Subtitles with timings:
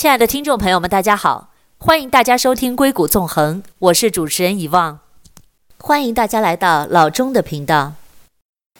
[0.00, 4.98] 亲爱的听众朋友们，大家好，欢迎大家收听《硅谷纵横》，我是主持人遗忘，
[5.76, 7.92] 欢迎大家来到老钟的频道。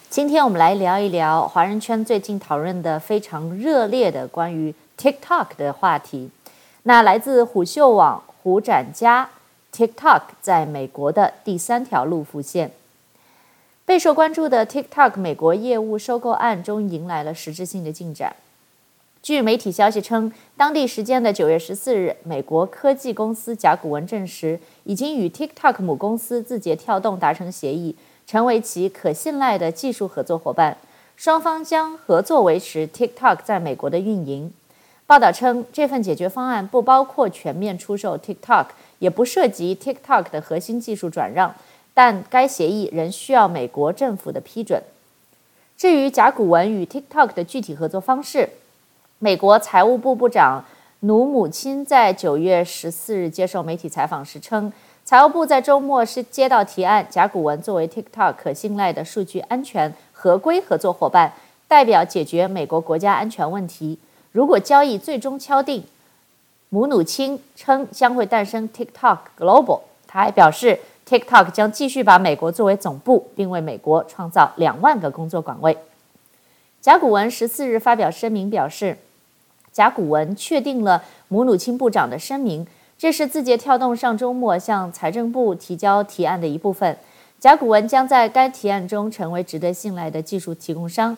[0.09, 6.30] 今天我们来聊一聊华人圈最近讨论的非常热烈的关于 TikTok 的话题。
[6.85, 9.29] 那来自虎嗅网胡展家
[9.77, 12.71] ，TikTok 在美国的第三条路浮现。
[13.84, 18.34] 备受关注的 TikTok 美国业务收购案终于迎来了实质性的进展。
[19.23, 27.95] 据媒体消息称，当地时间的九月十四日，美国科技公司甲骨文证实，已经与 TikTok 母公司字节跳动达成协议，
[28.27, 30.78] 成为其可信赖的技术合作伙伴。
[31.16, 34.51] 双方将合作维持 TikTok 在美国的运营。
[35.06, 38.69] 报道称，这份解决方案不包括全面出售 TikTok，
[39.00, 41.55] 也不涉及 TikTok 的核心技术转让，
[41.92, 44.83] 但该协议仍需要美国政府的批准。
[45.77, 48.48] 至于甲骨文与 TikTok 的具体合作方式，
[49.23, 50.65] 美国财务部部长
[51.01, 54.73] 努姆钦在九月十四日接受媒体采访时称，
[55.05, 61.35] 财务部在周末是接到提案，甲骨文作为 TikTok 可信赖的数据安全合规合作伙伴，
[61.69, 63.98] 代表解决美国国家安全问题。
[64.33, 65.85] 如果交易最终敲定，
[66.71, 69.81] 母努钦称将会诞生 TikTok Global。
[70.07, 75.77] 他还表示，TikTok 将继续把美国作为总部，并为美国创造两万个工作岗位。
[76.81, 78.97] 甲骨文十四日发表声明表示。
[79.73, 82.67] 甲骨文确定了姆努钦部长的声明，
[82.99, 86.97] 这是字节跳动上周末向财政部提交提案的一部分。
[87.39, 91.17] 甲骨文将在该提案中成为值得信赖的技术提供商。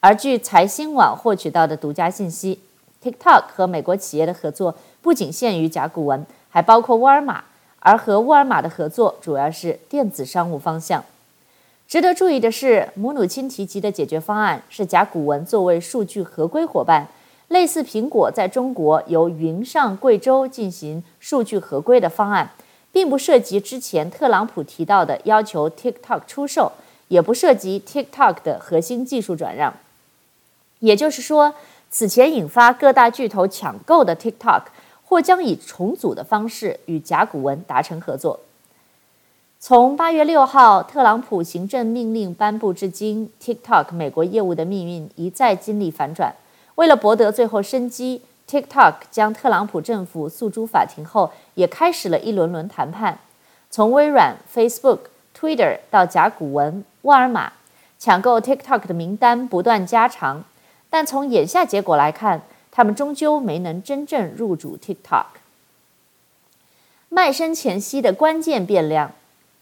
[0.00, 2.60] 而据财新网获取到的独家信息
[3.02, 7.44] ，TikTok 和美国企业的合作不仅限于甲骨文，还包括沃尔玛。
[7.80, 11.04] 而和沃尔玛的合作主要是电子商务方向。
[11.86, 17.08] 值得注意的是，姆努钦提及的解决方案是甲骨文作为数据合规伙伴。
[17.48, 22.50] 类似苹果在中国由云上贵州进行数据合规的方案，
[22.90, 26.72] 并不涉及之前特朗普提到的要求 TikTok 出售，
[27.08, 29.74] 也不涉及 TikTok 的核心技术转让。
[30.80, 31.54] 也就是说，
[31.90, 34.62] 此前引发各大巨头抢购的 TikTok，
[35.04, 38.40] 或将以重组的方式与甲骨文达成合作。
[39.60, 46.34] 从八月六号特朗普行政命令颁布至今，TikTok 美国业务的命运一再经历反转。
[46.76, 53.18] 为了博得最后生机，TikTok 将特朗普政府诉诸法庭后，也开始了一轮轮谈判。
[53.70, 54.98] 从微软、Facebook、
[55.38, 57.52] Twitter 到甲骨文、沃尔玛，
[57.98, 60.44] 抢购 TikTok 的名单不断加长。
[60.90, 65.26] 但从眼下结果来看，他们终究没能真正入主 TikTok。
[67.08, 69.12] 卖身前夕的关键变量，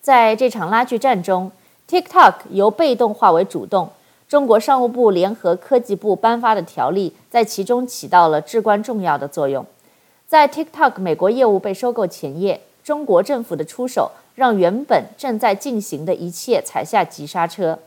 [0.01, 1.53] 在这场拉锯战中
[1.89, 3.91] ，TikTok 由被动化为主动。
[4.33, 9.63] 中国商务部联合科技部颁发的条例在其中起到了至关重要的作用。
[10.27, 17.79] 在 TikTok 美国业务被收购前夜，中国政府的出手让原本正在进行的一切踩下急刹车。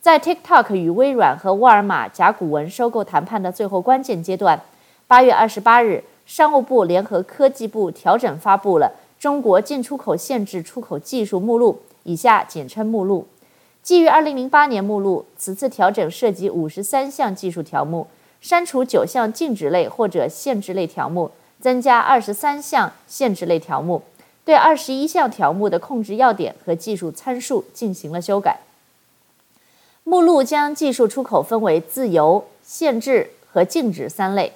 [0.00, 4.58] 在 TikTok 与微软和沃尔玛、甲骨文收购谈判的最后关键阶段，
[5.06, 13.26] 八月二十八日，商务部联合科技部调整发布了中国进出口限制出口技术目录（以下简称目录）。
[13.84, 18.06] 基于二零零八年目录，此次调整涉及五十三项技术条目，
[18.40, 21.30] 删除九项禁止类或者限制类条目，
[21.60, 24.00] 增加二十三项限制类条目，
[24.42, 28.60] 对二十一项条目的控制要点和技术参数进行了修改。
[30.02, 34.54] 目录将技术出口分为自由、限制和禁止三类。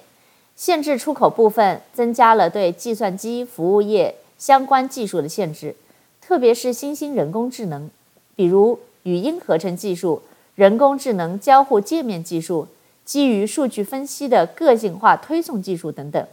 [0.55, 5.75] 限制出口部分增加了对计算机服务业相关技术的限制，
[6.19, 7.91] 特别是新兴人工智能，
[8.35, 8.79] 比如。
[9.03, 10.21] 语音合成技术、
[10.55, 12.67] 人工智能交互界面技术、
[13.05, 16.27] 基于数据分析的个性化推送技术等等。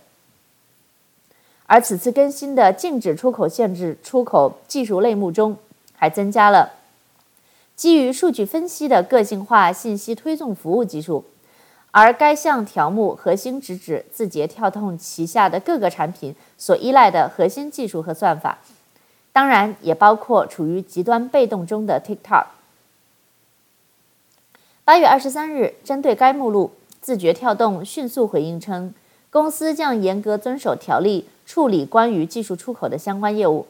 [1.67, 5.57] 而此次更新的禁止出口限制出口技术类目中，
[5.95, 6.73] 还增加了
[7.75, 11.25] 基于数据分析的个性化信息推送服务技术。
[11.93, 18.59] 而该项条目核心直指字节跳动旗下的各个产品所依赖的核心技术和算法，
[19.33, 22.45] 当然也包括处于极端被动中的 TikTok。
[24.87, 28.95] 八月二十三日，针对该目录，字节跳动迅速回应称，
[29.31, 33.67] 公司将严格遵守条例处理关于技术出口的相关业务。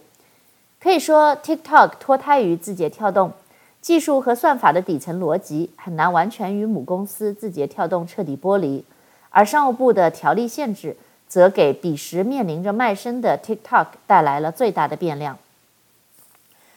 [0.79, 3.33] 可以说，TikTok 脱胎于字节跳动，
[3.81, 8.85] 技术和算法的底层逻辑很难完全与母公司字节跳动彻底剥离。
[9.31, 15.39] 而商务部的条例限制，则给彼时面临着卖身的 TikTok 带来了最大的变量。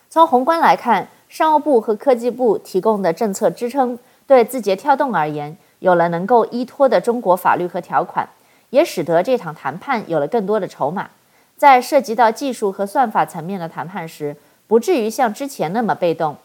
[0.10, 4.00] 从宏观来看，商务部和科技部提供的政策支撑。
[4.30, 8.30] 对字节跳动而言，有了能够依托的中国法律和条款，
[8.70, 11.10] 也使得这场谈判有了更多的筹码，
[11.58, 14.38] 在涉及到技术和算法层面的谈判时，
[14.68, 16.38] 不至于像之前那么被动。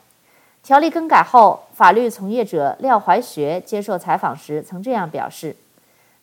[0.62, 5.54] 条例更改后，法律从业者廖怀学接受采访时曾这样表示：“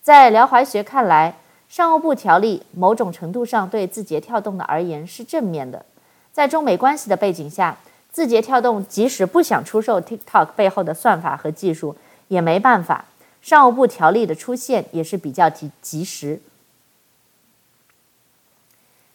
[0.02, 1.36] 在廖怀学看来，
[1.70, 5.86] 商务部条例某种程度上对字节跳动的而言是正面的。
[6.32, 7.78] 在中美关系的背景下，
[8.12, 11.96] 字节跳动即使不想出售 TikTok 背后的算法和技术，
[12.28, 13.06] 也没办法。
[13.42, 16.42] 商务部条例的出现也是比较及及时。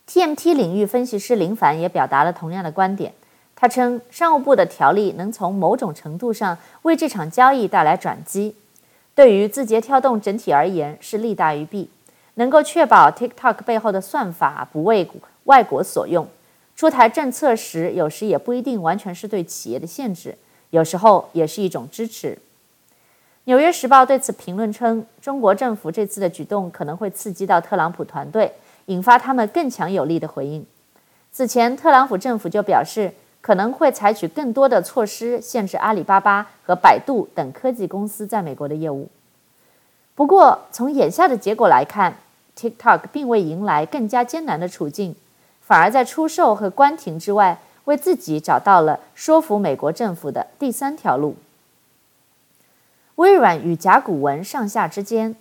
[0.09, 3.13] TMT 领域分析师林凡也表达了同样的观点。”
[3.59, 8.55] 他称，商务部的条例能从某种程度上为这场交易带来转机，
[9.15, 11.89] 对于字节跳动整体而言是利大于弊，
[12.35, 15.11] 能够确保 TikTok 背后的算法不为
[15.45, 16.29] 外国所用。
[16.77, 20.37] 出台政策时，有时也不一定完全是对企业的限制，
[20.71, 22.35] 有时候也是一种支持。
[23.45, 28.53] 《纽约时报》对此评论称，中国政府这次的举动可能会刺激到特朗普团队，
[28.87, 30.65] 引发他们更强有力的回应。
[31.33, 33.13] 此前，特朗普政府就表示。
[33.43, 39.09] 可能会采取更多的措施，限制阿里巴巴和百度等科技公司在美国的业务。
[40.17, 42.17] 不过，从眼下的结果来看
[42.59, 45.15] ，TikTok 并未迎来更加艰难的处境，
[45.67, 51.35] 反而在出售和关停之外，为自己找到了说服美国政府的第三条路。
[53.17, 55.35] 微软与甲骨文上下之间。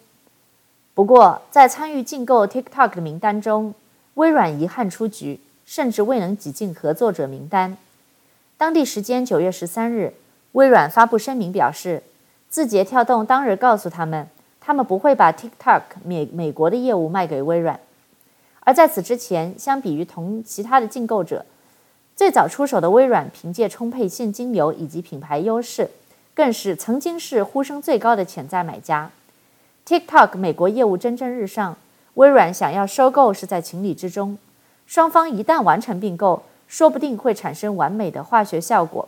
[0.95, 3.75] 不过，在参与竞购 TikTok 的名单中，
[4.15, 7.77] 微软遗憾出局，甚至未能挤进合作者名单。
[8.57, 10.15] 当地时间九月十三日，
[10.53, 12.01] 微软发布声明表示，
[12.49, 14.27] 字节跳动当日告诉他们，
[14.59, 17.79] 他们不会把 TikTok 美美国的业务卖给微软。
[18.65, 21.45] 而在此之前，相比于同其他的竞购者，
[22.15, 25.89] 最早出手的微软凭借充沛现金流以及品牌优势，
[26.33, 29.11] 更是曾经是呼声最高的潜在买家。
[29.87, 31.77] TikTok 美国业务蒸蒸日上，
[32.15, 34.37] 微软想要收购是在情理之中。
[34.87, 39.07] 双方一旦完成并购，说不定会产生完美的化学效果。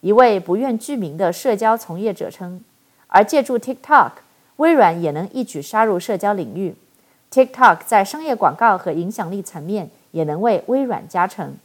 [0.00, 2.60] 一位不愿具名的社交从业者称，
[3.06, 4.10] 而借助 TikTok，
[4.56, 6.74] 微软也能一举杀入社交领域。
[7.30, 11.56] TikTok 在商业广告和影响力层面也能为微软加成。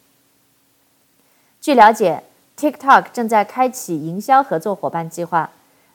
[1.59, 2.23] 据了解
[2.57, 5.51] ，TikTok 正在开启营销合作伙伴计划，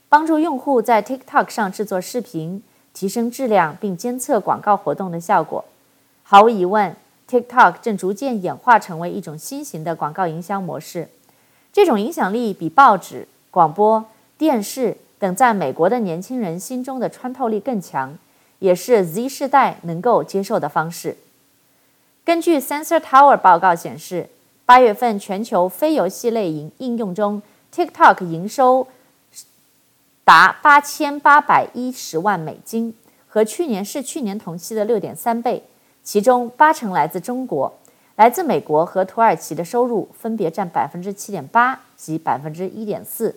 [0.09, 2.63] 帮助用户在 TikTok 上制作视频，
[2.93, 5.65] 提升质量并监测广告活动的效果。
[6.23, 6.97] 毫无疑问。
[7.31, 11.09] TikTok 正逐渐演化成为一种新型的广告营销模式，
[11.73, 14.05] 这种影响力比报纸、广播、
[14.37, 18.19] 电视等在美国的年轻人心中的穿透力更强，
[18.61, 21.17] 也是 Z 世代能够接受的方式。
[22.25, 24.29] 根据 Sensor Tower 报告显示，
[24.65, 27.43] 八月份全球非游戏类应应用中
[27.75, 28.87] ，TikTok 营收
[30.25, 32.95] 达八千八百一十万美金，
[33.27, 35.65] 和去年是去年同期的六点三倍。
[36.03, 37.79] 其中八成来自中国，
[38.17, 43.37] 来自美国和土耳其的收入分别占百分之七点八及百分之一点四。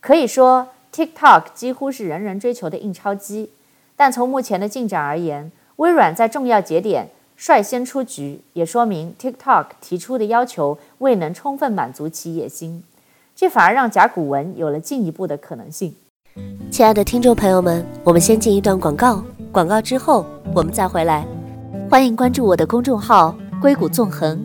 [0.00, 3.50] 可以说，TikTok 几乎是人人追求的印钞机。
[3.96, 12.82] 但从目前的进展而言，微软在重要节点率先出局，也说明 TikTok 提出的要求未能充分满足其野心。
[13.36, 15.94] 这反而让甲骨文有了进一步的可能性。
[16.70, 21.26] 亲爱的听众朋友们，我们先进一段广告，广告之后我们再回来。
[21.90, 24.44] 欢迎关注我的公众号“硅谷纵横”，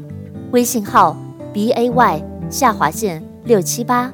[0.52, 1.16] 微信号
[1.52, 4.12] b a y 下划线六七八。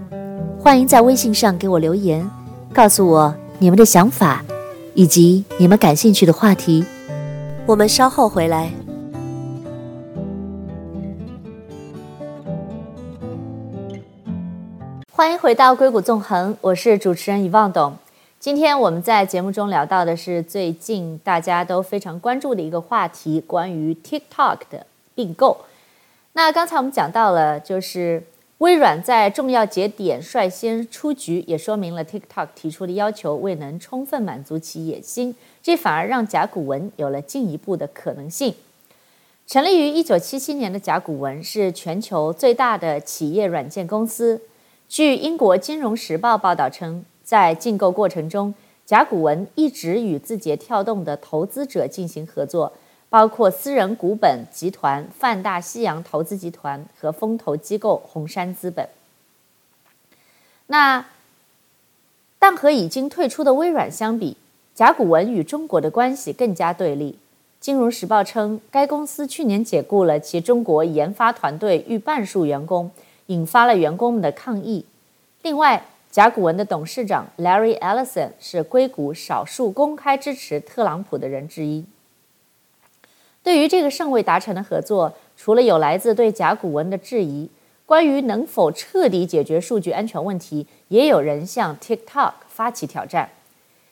[0.60, 2.30] 欢迎在微信上给我留言，
[2.74, 4.44] 告诉我你们的想法
[4.96, 6.86] 以及你们感兴趣的话题。
[7.68, 8.72] 我们稍后回来。
[15.12, 17.98] 欢迎回到硅谷纵横，我是主持人遗忘董。
[18.40, 25.66] 今天我们在节目中聊到的是最近大家都非常关注的一个话题，关于 TikTok 的并购。
[26.34, 28.24] 那刚才我们讲到了，就是
[28.60, 38.56] 微软在重要节点率先出局，也说明了 TikTok 提出的要求未能充分满足其野心，这反而让甲骨文有了进一步的可能性。
[39.46, 44.42] 成立于一九七七年的甲骨文是全球最大的企业软件公司。
[44.88, 48.54] 据英国《金融时报》报道称，在竞购过程中，
[48.86, 52.72] 甲骨文一直与字节跳动的投资者进行合作，
[53.10, 58.90] 包括私人股本集团泛大西洋投资集团和风投机构红杉资本。
[60.68, 61.06] 那
[62.40, 64.38] 但和已经退出的微软相比，
[64.74, 67.14] 甲骨文与中国的关系更加对立。
[67.60, 72.92] 《金融时报》称，该公司去年解雇了其中国研发团队逾半数员工，
[73.28, 74.86] 引发了员工们的抗议。
[75.42, 81.86] 另外，甲骨文的董事长 Larry Ellison 是硅谷少数公开支持特朗普的人之一。
[83.46, 87.48] 对于这个尚未达成的合作，除了有来自对甲骨文的质疑，
[87.86, 93.30] 关于能否彻底解决数据安全问题，也有人向 TikTok 发起挑战。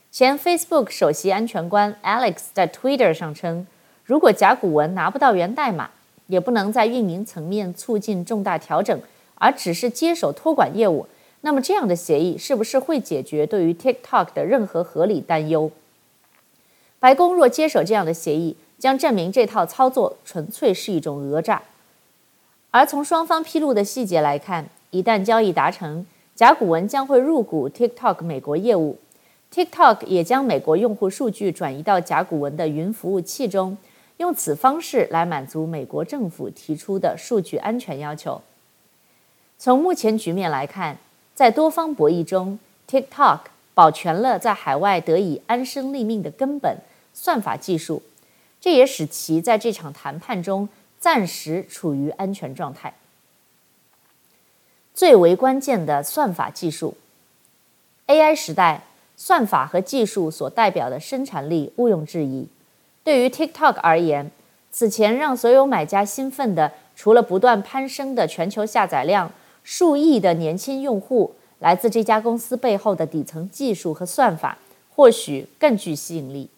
[0.10, 3.68] 前 Facebook 首席安全官 Alex 在 Twitter 上称，
[4.04, 5.92] 如果甲骨文拿不到源代码，
[6.26, 9.00] 也不能在运营层面促进重大调整，
[9.36, 11.06] 而只是接手托管业务，
[11.42, 15.70] 那么这样的协议是不是会解决对于 TikTok 的任何合理担忧？
[17.00, 21.62] 白宫若接手这样的协议，将证明这套操作纯粹是一种讹诈。
[22.70, 28.98] 而从双方披露的细节来看，一旦交易达成，甲骨文将会入股 TikTok 美国业务
[29.54, 33.78] ，TikTok 也将美国用户数据转移到甲骨文的云服务器中，
[34.18, 38.42] 用此方式来满足美国政府提出的数据安全要求。
[39.58, 40.98] 从目前局面来看，
[41.34, 42.60] 在多方博弈中
[42.90, 43.40] ，TikTok
[43.74, 46.80] 保全了在海外得以安身立命的根本
[47.14, 48.04] 算法技术，
[48.64, 52.94] 这也使其在这场谈判中暂时处于安全状态。
[54.94, 56.96] 最为关键的算法技术
[58.08, 58.86] ，AI 时代，
[59.18, 62.48] 算法和技术所代表的生产力毋庸置疑。
[63.04, 64.32] 对于 TikTok 而言，
[64.72, 69.30] 此前让所有买家兴奋的，除了不断攀升的全球下载量。
[69.66, 74.58] 数亿的年轻用户，来自这家公司背后的底层技术和算法，
[74.96, 76.50] 或许更具吸引力。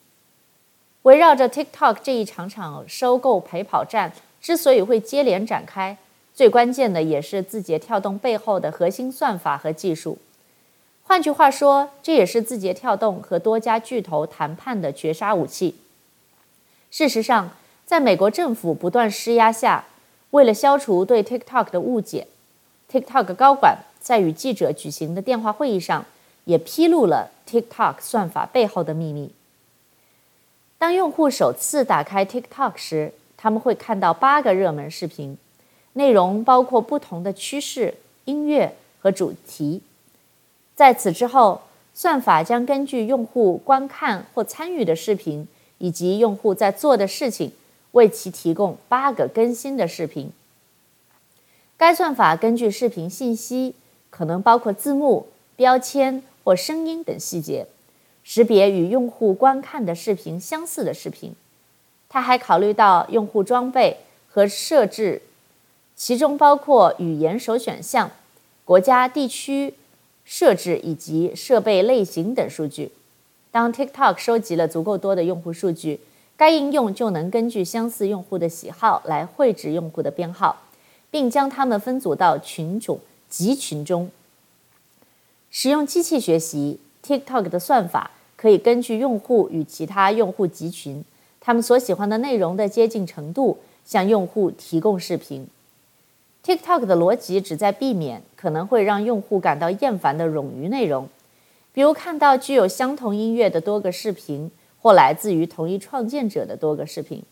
[1.05, 5.95] 围绕着 TikTok 这一场场收购陪跑战，之所以会接连展开，
[6.33, 10.17] 最关键的也是字节跳动背后的核心算法和技术。
[11.03, 15.75] 换句话说，这也是字节跳动和多家巨头谈判的绝杀武器。
[16.89, 17.51] 事实上，
[17.85, 19.85] 在美国政府不断施压下，
[20.31, 22.25] 为了消除对 TikTok 的误解
[22.91, 26.03] ，TikTok 高管在与记者举行的电话会议上，
[26.45, 29.29] 也披露了 TikTok 算法背后的秘密。
[30.77, 35.38] 当用户首次打开 TikTok 时，他们会看到八个热门视频，
[35.94, 39.82] 内容包括不同的趋势、音乐和主题。
[40.75, 41.62] 在此之后，
[41.94, 47.53] 算法将根据用户观看或参与的视频，以及用户在做的事情，
[47.94, 50.32] 为其提供八个更新的视频。
[51.77, 53.75] 该算法根据视频信息，
[54.10, 57.67] 可能包括字幕、标签或声音等细节，
[58.25, 61.34] 识别与用户观看的视频相似的视频。
[62.10, 65.22] 它还考虑到用户装备和设置，
[65.96, 68.12] 其中包括语言首选项、
[68.65, 69.75] 国家地区
[70.25, 72.91] 设置以及设备类型等数据。
[73.51, 76.01] 当 TikTok 收集了足够多的用户数据，
[76.36, 80.63] 该应用就能根据相似用户的喜好来绘制用户的编号。
[81.12, 84.12] 并将它们分组到群种集群中。
[85.50, 88.12] 使用机器学习 TikTok 的算法，
[88.45, 91.03] 可以根据用户与其他用户集群
[91.41, 95.47] 他们所喜欢的内容的接近程度，向用户提供视频。
[96.43, 101.09] TikTok 的逻辑旨在避免可能会让用户感到厌烦的冗余内容，
[101.73, 107.23] 比如看到具有相同音乐的多个视频，或来自于同一创建者的多个视频。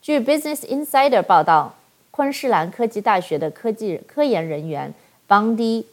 [0.00, 1.74] 据 Business Insider 报道。
[2.12, 4.94] 昆士兰科技大学的科技科研人员
[5.26, 5.84] Bondi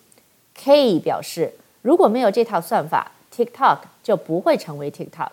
[0.53, 3.13] K 表示，如果没有这套算法
[3.45, 5.29] ，TikTok 就不会成为 TikTok。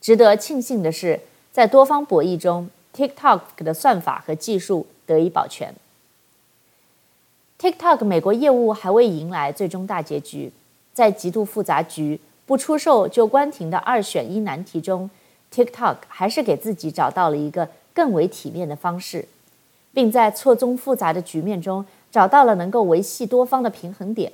[0.00, 1.20] 值得庆幸的是，
[1.52, 5.74] 在多方博弈中，TikTok 的算法和技术得以保全。
[7.58, 10.50] TikTok 美国业务还未迎来最终大结局，
[10.94, 15.10] 在极度复杂局不出售就关停的二选一难题中
[15.52, 17.68] ，TikTok 还是给自己找到了一个。
[17.92, 19.26] 更为体面的方式，
[19.92, 24.32] 并在错综复杂的局面中找到了能够维系多方的平衡点。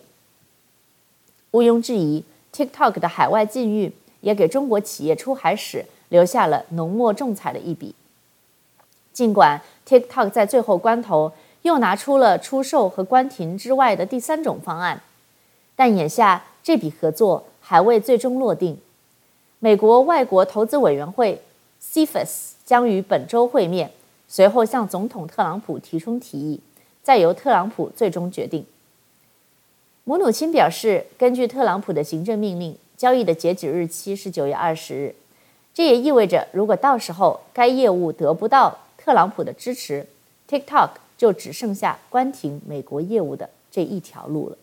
[1.57, 2.23] 毋庸置疑
[2.53, 7.95] ，TikTok 的海外禁运也给中国企业出海史留下了浓墨重彩的一笔。
[9.15, 11.33] 尽管 TikTok 在最后关头
[11.63, 15.01] 又拿出了出售和关停之外的第三种方案，
[15.75, 18.79] 但眼下这笔合作还未最终落定。
[19.59, 21.41] 美国外国投资委员会
[21.83, 22.53] CFIS。
[22.67, 23.93] 将于本周会面，
[24.27, 26.61] 随后向总统特朗普提出提议，
[27.01, 28.67] 再由特朗普最终决定。
[30.09, 35.13] 姆努钦表示，根据特朗普的行政命令，交易的截止日期是九月二十日。
[35.75, 40.07] 这也意味着，如果到时候该业务得不到特朗普的支持
[40.49, 44.57] ，TikTok 就只剩下关停美国业务的这一条路了。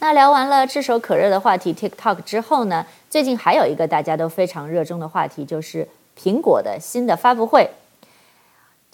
[0.00, 5.88] 那聊完了炙手可热的话题 TikTok 之后呢，最近还有一个大家都非常热衷的话题，就是。
[6.18, 7.68] 苹果的新的发布会，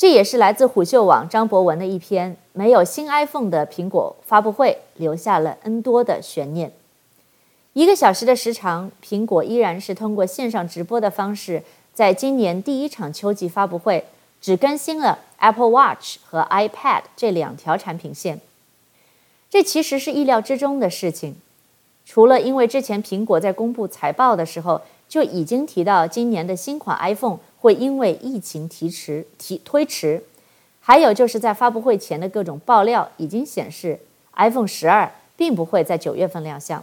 [0.03, 6.73] 这也是来自虎嗅网张博文的一篇没有新 iPhone 的苹果发布会留下了 N 多的悬念。
[7.75, 11.63] 一个小时的时长，苹果依然是通过线上直播的方式，
[11.95, 14.05] 在今年第一场秋季发布会
[14.41, 18.41] 只更新了 Apple Watch 和 iPad 这两条产品线。
[19.49, 21.37] 这其实是意料之中的事情，
[22.05, 24.83] 除了因为之前苹果在公布财报的时候
[25.13, 30.25] 就已经提到今年的新款 iPhone 会因为疫情提迟提推迟，
[30.81, 34.01] 还有就是在发布会前的各种爆料已经显示
[34.37, 36.83] iPhone 十二并不会在九月份亮相，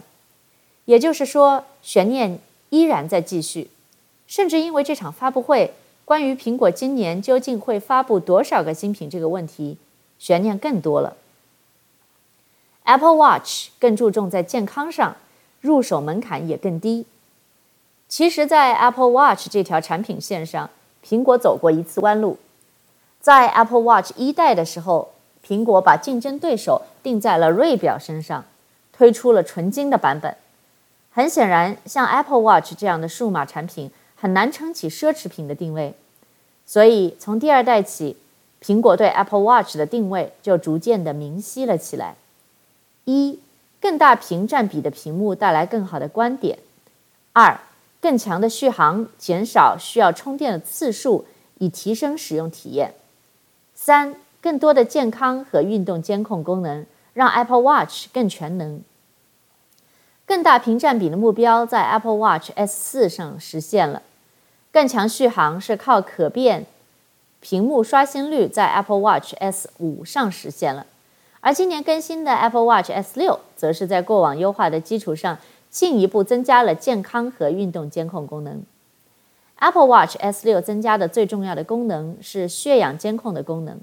[0.84, 3.68] 也就是说悬念依然在继续，
[4.28, 9.76] 甚至因为这场发布会关于苹果今年究竟会发布多少个新品这个问题
[10.20, 11.16] 悬念更多了。
[12.84, 15.16] Apple Watch 更注重在健康上，
[15.60, 17.06] 入手门槛也更低。
[18.10, 20.68] 其实，在 Apple Watch 这条产品线上，
[21.06, 22.38] 苹果走过一次弯路。
[23.20, 25.12] 在 Apple Watch 一代的时候，
[25.46, 28.44] 苹果把竞争对手定在了锐表身上，
[28.92, 30.36] 推出了纯金的版本。
[31.12, 35.94] 很显然，像 Apple Watch 这样的数码产品很难撑起奢侈品的定位。
[36.66, 38.16] 所以，从第二代起，
[38.60, 42.16] 苹果对 Apple Watch 的定位就逐渐的明晰了起来。
[43.04, 43.38] 一，
[43.80, 46.58] 更大屏占比的屏幕带来更好的观点；
[47.32, 47.60] 二，
[48.00, 51.26] 更强的续航，减少需要充电的次数，
[51.58, 52.92] 以提升使用体验；
[53.74, 58.82] 三，更多的健康和运动监控功能，让 Apple Watch 更全能。
[60.24, 64.02] 更大屏占比的目标在 Apple Watch S4 上实现了，
[64.72, 66.66] 更强续航是靠可变
[67.40, 70.86] 屏幕刷新率在 Apple Watch S5 上实现了。
[71.40, 75.36] 而今年更新的 Apple Watch S6，则是在过往优化的基础上，
[75.70, 78.62] 进一步增加了健康和运动监控功能。
[79.56, 83.78] Apple Watch S6 增加的最重要的功能是血氧监控的功能。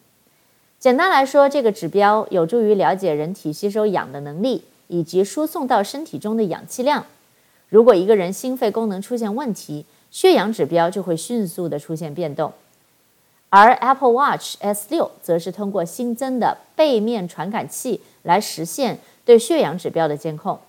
[0.79, 7.05] 简单来说，这个指标有助于了解人体吸收氧的能力以及输送到身体中的氧气量。
[7.69, 12.53] 如果一个人心肺功能出现问题，血氧指标就会迅速地出现变动。
[13.49, 20.59] 而 Apple Watch S6 则是通过新增的背面传感器来实现对血氧指标的监控。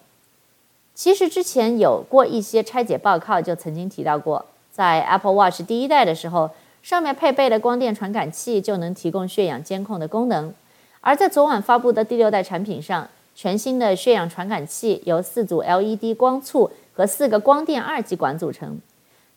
[0.98, 6.50] 其实之前有过一些拆解报告就曾经提到过，在 Apple Watch 第一代的时候，
[6.82, 10.52] 上面配备的光电传感器就能提供血氧监控的功能。
[11.00, 18.80] 而在昨晚发布的第六代产品上，全新的血氧传感器由四组 LED 光簇和四个光电二极管组成。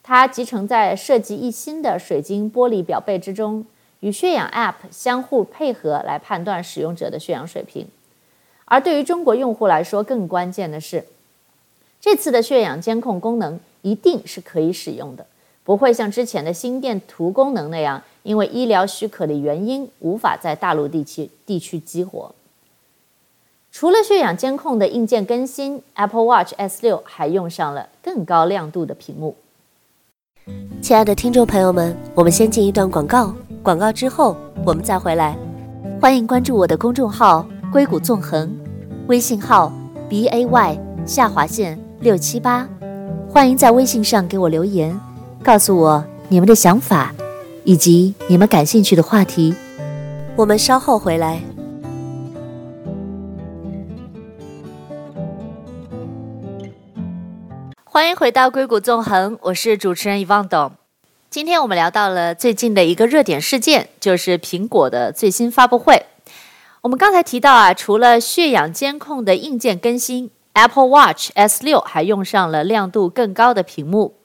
[0.01, 3.63] 它集成在设计一新的水晶玻璃表背之中，
[3.99, 7.87] 与血氧 App 相互配合来判断使用者的血氧水平。
[8.65, 11.05] 而对于中国用户来说，更关键的是，
[12.01, 15.23] 这次的血氧监控功能一定是可以使用的，
[15.63, 22.33] 不会像之前的心电图功能那样，因为医疗许可的原因无法在大陆地区地区激活。
[23.71, 29.35] 除了血氧监控的硬件更新，Apple Watch S6 还用上了更高亮度的屏幕。
[30.81, 34.35] 亲爱的听众朋友们，我们先进一段广告，广告之后
[34.65, 35.37] 我们再回来。
[36.01, 38.51] 欢迎关注我的公众号“硅谷纵横”，
[39.07, 39.71] 微信号
[40.09, 42.67] b a y 下划线六七八。
[43.29, 44.99] 欢迎在微信上给我留言，
[45.43, 47.13] 告诉我你们的想法
[47.63, 49.55] 以及你们感兴趣的话题。
[50.35, 51.41] 我们稍后回来。
[57.83, 60.71] 欢迎回到硅谷纵横，我是主持人遗忘董。
[61.29, 66.05] 今天我们聊到了最近的一个热点事件，就是苹果的最新发布会。
[66.81, 74.15] 我们刚才提到啊，除了血氧监控的硬件更新，Apple Watch S6 还用上了亮度更高的屏幕。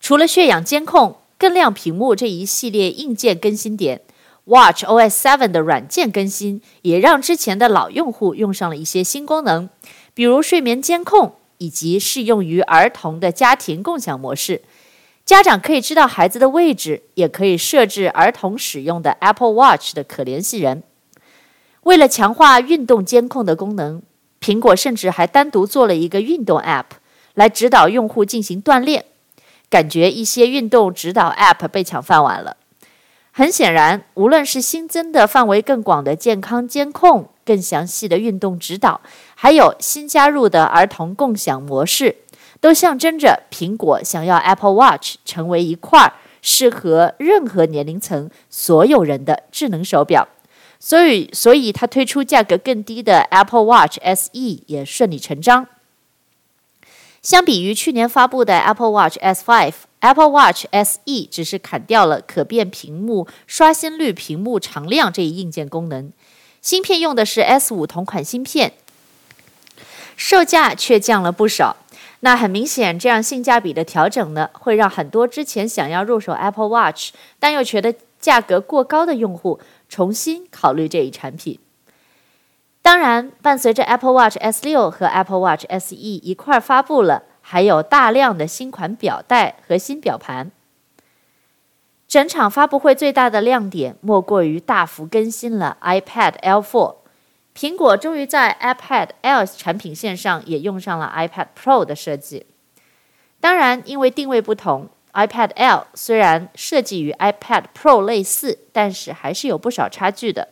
[0.00, 4.02] 除了血氧监控、更亮屏幕这一系列硬件更新点
[4.44, 9.68] ，Watch OS 7的软件更新也让之前的老用户用上了一些新功能，
[10.14, 11.36] 比如睡眠监控。
[11.58, 14.60] 以及适用于儿童的家庭共享模式，
[15.24, 20.82] 家长可以知道孩子的位置，也可以设置儿童使用的 Apple Watch 的可联系人。
[21.84, 24.02] 为了强化运动监控的功能，
[24.46, 26.84] 苹果甚至还单独做了一个运动 App
[27.34, 29.06] 来指导用户进行锻炼。
[29.68, 32.56] 感觉一些运动指导 App 被抢饭碗了。
[33.32, 39.00] 很显然，无论是新增的范围更广的健康监控，更详细的运动指导，
[39.34, 42.18] 还有新加入的儿童共享模式，
[42.60, 50.28] 都象征着苹果想要 Apple Watch 成为一块适合任何年龄层所有人的智能手表。
[50.78, 55.66] 所以，所以它推出价格更低的 Apple Watch SE 也顺理成章。
[57.22, 59.72] 相比于去年发布的 Apple Watch S5。
[60.00, 66.12] Apple Watch SE 只是砍掉了可变屏幕、刷新率、屏幕常亮这一硬件功能，
[66.62, 68.74] 芯片用的是 S5 同款芯片，
[70.16, 71.78] 售价却降了不少。
[72.20, 77.10] 那很明显，这样性价比的调整呢，会让很多之前想要入手 Apple Watch
[77.40, 81.58] 但又觉得价格过高的用户重新考虑这一产品。
[82.82, 87.22] 当然，伴随着 Apple Watch S6 和 Apple Watch SE 一块儿发布了。
[87.48, 90.50] 还有大量的新款表带和新表盘。
[92.08, 96.96] 整场发布会最大的亮点莫过于大幅更新了 iPad Air 4。
[97.54, 102.46] 苹果终于在 iPad Air 产品线上也用上了 iPad Pro 的设计。
[103.40, 110.48] 当然，因为定位不同，iPad Air 虽然设计与 iPad Pro 类似，但是还是有不少差距的。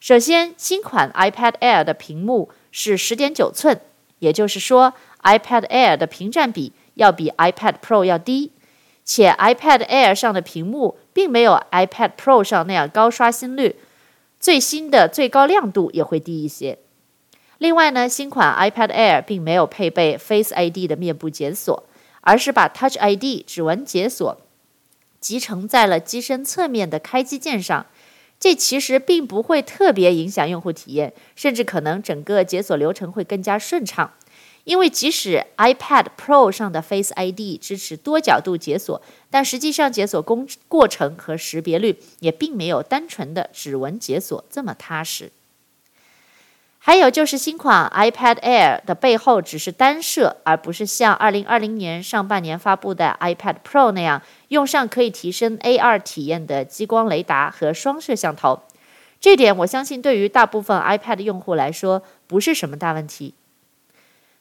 [0.00, 3.80] 首先，新款 iPad Air 的屏幕是十点九寸，
[4.18, 8.52] 也就是说，iPad Air 的屏占比要比 iPad Pro 要低，
[9.04, 13.76] 且 iPad Air 上的屏幕并没有 iPad Pro 上那样高刷新率，
[14.38, 16.78] 最新的最高亮度也会低一些。
[17.58, 21.84] 另外呢，新款 iPad Air 并没有配备 Face ID 的面部解锁，
[22.26, 24.36] 而是把 Touch ID 指纹解锁
[25.20, 27.86] 集成在了机身侧面的开机键上，
[28.40, 34.12] 这其实并不会特别影响用户体验，甚至可能整个解锁流程会更加顺畅。
[34.64, 45.30] 因为即使 iPad Pro 上的 Face ID 支持多角度解锁，但实际上解锁工过程和识别率也并没有单纯的指纹解锁这么踏实。
[46.86, 58.62] 还有就是新款 iPad Air 的背后只是单摄，而不是像2020年上半年发布的 iPad Pro 那样用上可以提升 AR 体验的激光雷达和双摄像头。
[59.20, 63.34] 这点我相信对于大部分 iPad 用户来说不是什么大问题。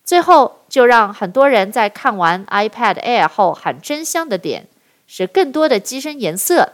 [0.04, 4.68] 最后，就让很多人在看完 iPad Air 后喊真香的点
[5.08, 6.74] 是更多的机身颜色。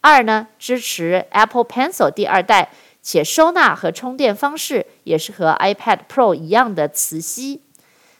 [0.00, 2.72] 二呢，支持 Apple Pencil 第二代，
[3.02, 7.60] 且收纳和充电方式也是和 iPad Pro 一样的磁吸。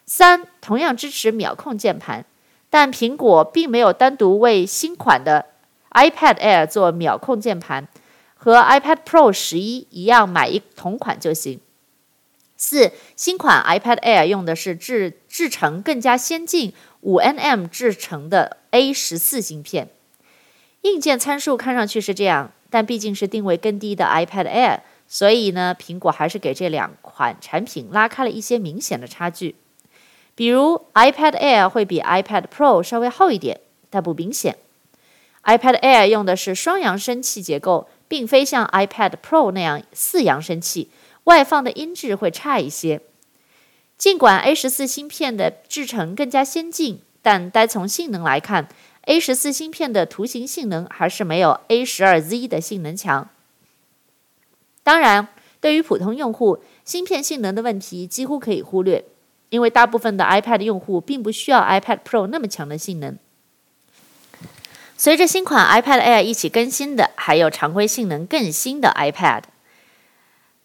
[0.05, 2.25] 三，同样支持秒控键盘，
[2.68, 5.47] 但苹果并没有单独为新款的
[5.92, 7.87] iPad Air 做秒控键盘，
[8.35, 11.61] 和 iPad Pro 十一一样，买一同款就行。
[12.57, 19.88] 四，新款 iPad Air 用的是制制成更加先进、五 nm 制成的 A 十四芯片。
[20.83, 29.54] 硬件参数看上去是这样，但毕竟是定位更低的 iPad Air，所以呢，苹果还是给这两款产品拉开了一些明显的差距。
[30.35, 34.56] 比如 iPad Air 会比 iPad Pro 稍微厚一点，但不明显。
[35.44, 40.88] iPad Air 用的是双扬声器结构，并非像 iPad Pro 那样四扬声器。
[41.24, 43.02] 外放的音质会差一些，
[43.98, 48.66] 尽管 A 十四芯片的制程更加先进，但单从性能来看
[49.06, 53.28] ，A 十四芯片的图形性能还是没有 A 十二 Z 的性能强。
[54.82, 55.28] 当然，
[55.60, 59.04] 对于普通用户，芯片性能的问题几乎可以忽略，
[59.50, 63.16] 因为大部分的 iPad 用户并不需要 iPad Pro 那么强的性能。
[64.96, 69.42] 随着新款 iPad Air 一起更新的，还有常规性能更新的 iPad。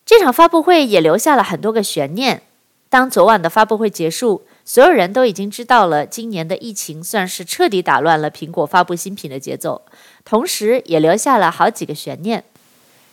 [0.05, 2.43] 这场发布会也留下了很多个悬念。
[2.89, 9.81] 当昨晚的发布会结束，所有人都已经知道了，今年的疫情算是彻底打乱了苹果发布新品的节奏，
[10.25, 12.43] 同时也留下了好几个悬念。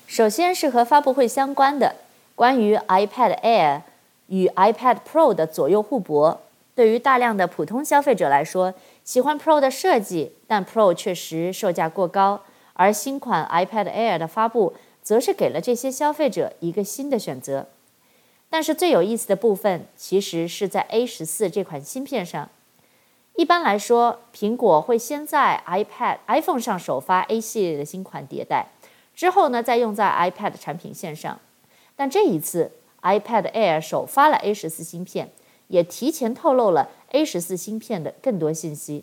[0.08, 1.94] 首先是和发布会相关的，
[2.34, 3.82] 关于 iPad Air
[4.26, 6.40] 与 iPad Pro 的左右互搏。
[6.74, 12.40] 对于大量的普通消费者来说，喜欢 Pro 的设计，但 Pro 确实售价过高，
[12.72, 17.68] 而新款 iPad Air 的发布，则是给了这些消费者一个新的选择，
[18.54, 22.48] 但是最有意思的部分其实是在 A 十四这款芯片上。
[23.34, 28.68] 一般来说，苹果会先在 iPad、iPhone 上首发 A 系列的新款迭代，
[29.12, 31.40] 之后呢再用在 iPad 产品线上。
[31.96, 32.70] 但这一次
[33.02, 35.32] ，iPad Air 首发了 A 十四芯片，
[35.66, 39.02] 也提前透露了 A 十四芯片的更多信息。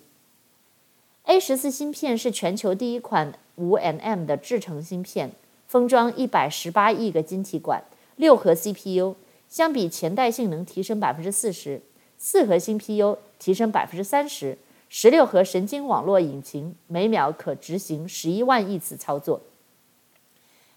[1.25, 5.33] A 十四芯片是全球第一款五 nm 的制程芯片。
[5.67, 7.83] 封装一百十八亿个晶体管，
[8.15, 9.15] 六核 CPU，
[9.51, 11.81] 相比前代性能提升百分之四十；
[12.17, 14.55] 四核心 P U 提升百分之三十；
[14.87, 19.41] 十六核神经网络引擎每秒可执行十一万亿次操作。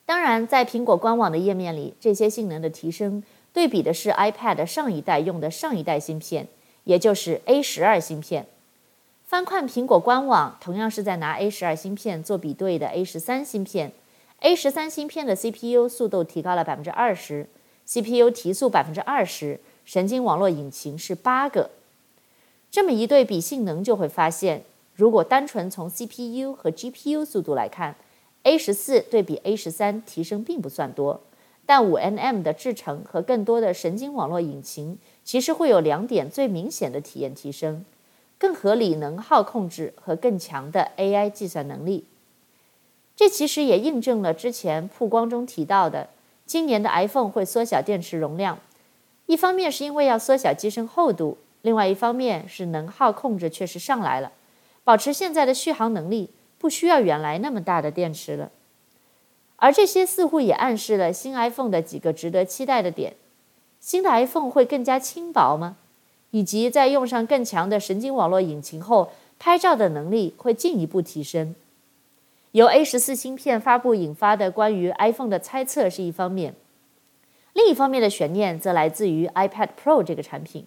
[0.05, 6.49] 当然，在苹果官网的页面里，这些性能的提升对比的是 iPad 上一代用的上一代芯片，
[6.83, 8.45] 也就是 A 十二芯片。
[9.25, 13.93] 翻看苹果官网，同样是在拿 A 十二芯片做比对的 A 十三芯片。
[14.41, 17.49] A 十三芯片的 CPU 速度提高了百分之二十
[17.87, 21.71] ，CPU 提速百分之二十，神经网络引擎是八个。
[22.71, 27.97] 这么一对比性能，就会发现如果单纯从 CPU 和 GPU 速度来看
[28.43, 31.21] ，A 十四对比 A 十三提升并不算多，
[31.65, 37.85] 但五 nm 的制程和更多的神经网络引擎，其实会有两点最明显的体验提升：
[38.39, 42.05] 更合理能耗控制和更强的 AI 计算能力。
[43.17, 46.09] 这其实也印证了之前曝光中提到的，
[46.47, 48.59] 今年的 iPhone 会缩小电池容量，
[49.27, 54.33] 一方面是因为要缩小机身厚度，另外一方面是能耗控制确实上来了。
[54.85, 56.29] 保持现在的续航能力，
[56.59, 58.51] 不需要原来那么大的电池了。
[59.57, 63.15] 而这些似乎也暗示了新 iPhone 的几个值得期待的点：
[63.81, 65.77] 新的 iPhone 会更加轻薄吗？
[66.33, 71.55] 以及在用上更强的神经网络引擎后，拍照的能力会进一步提升。
[72.55, 76.55] 由 A 十四芯片发布引发的关于 iPhone 的猜测是一方面，
[77.53, 80.65] 另一方面的悬念则来自于 iPad Pro 这个产品。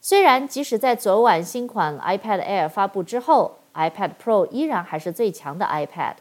[0.00, 6.14] 虽然即使在昨晚新款 iPad Air 发布之后，iPad Pro 依然还是最强的 iPad，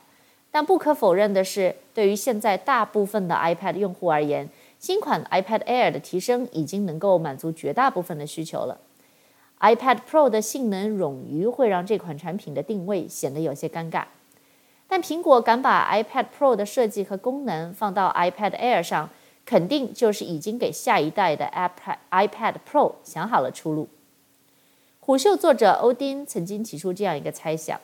[0.52, 8.82] 但不可否认的是，对于现在大部分的 iPad 用户而言，新款 iPad Air 的提升已经能够满足绝大部分的需求了。
[9.62, 14.04] iPad Pro 的性能冗余会让这款产品的定位显得有些尴尬，
[14.88, 19.10] 但苹果敢把 iPad Pro 的设计和功能放到 iPad Air 上。
[19.46, 23.90] 肯定就是已经给下一代的 iPad iPad Pro 想好了出路。
[25.02, 27.78] 虎嗅作者欧丁曾经提出这样一个猜想：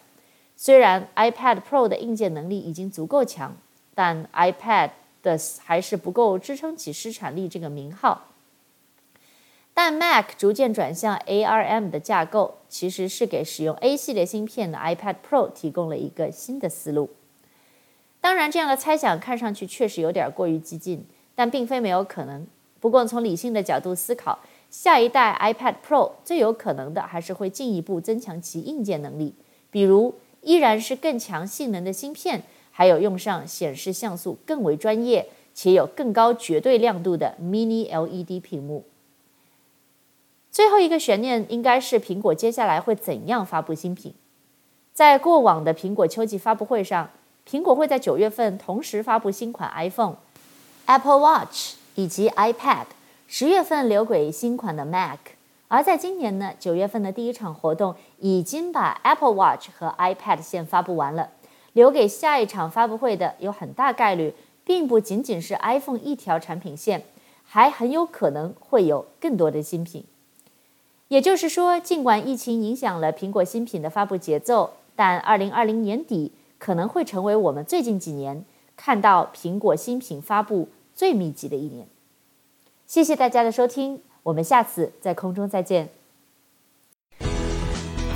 [0.56, 3.54] 虽然 iPad Pro 的硬件能力已经足够强，
[3.94, 8.28] 但 iPad 的还是不够支撑起生产力这个名号。
[9.82, 17.10] 但 Mac 逐渐转向 ARM 的架构，其实是给使用 A 系列芯片的 iPad Pro 提供了一个新的思路。
[18.20, 21.06] 当然，这样的猜想看上去确实有点过于激进。
[21.34, 22.46] 但并非没有可能。
[22.82, 24.40] 不过，从理性的角度思考，
[24.70, 29.34] 下一代 iPad Pro 最有可能的还是会进一步增强其硬件能力，
[29.72, 38.84] 比如依然是更强性能的芯片，还有用上显示像素更为专业且有更高绝对亮度的 Mini LED 屏幕。
[40.60, 44.14] 最后一个悬念应该是苹果接下来会怎样发布新品。
[44.92, 47.10] 在过往的苹果秋季发布会上，
[47.50, 50.18] 苹果会在九月份同时发布新款 iPhone。
[50.86, 52.88] Apple Watch 以及 iPad，
[53.26, 55.20] 十月份留给新款的 Mac，
[55.70, 61.30] 而在今年呢，九月份的第一场活动已经把 Apple Watch 和 iPad 先发布完了，
[61.72, 64.34] 留给下一场发布会的有很大概率
[64.66, 67.06] 并不仅仅是 iPhone 一条产品线，
[67.46, 70.04] 还很有可能会有更多的新品。
[71.10, 78.46] 也就是说，尽管疫情影响了苹果新品的发布节奏，但二零二零年底可能会成为我们最近几年
[78.78, 81.88] 看到苹果新品发布最密集的一年，
[82.86, 85.90] 谢谢大家的收听，我们下次在空中再见。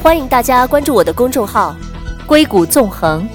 [0.03, 1.75] 欢迎大家关注我的公众号
[2.27, 3.27] “硅谷纵横”，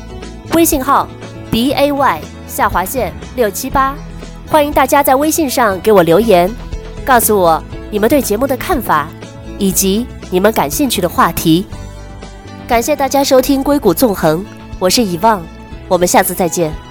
[0.55, 1.09] 微信号
[1.51, 3.97] b a y 下划线六七八。
[4.47, 6.49] 欢迎大家在微信上给我留言，
[7.05, 9.09] 告诉我你们对节目的看法，
[9.59, 11.67] 以及你们感兴趣的话题。
[12.67, 14.41] 感谢大家收听《硅谷纵横》，
[14.79, 15.43] 我是遗忘，
[15.89, 16.88] 我们下次再见。